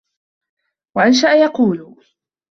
وَأَنْشَأَ 0.95 1.33
يَقُولُ 1.43 1.95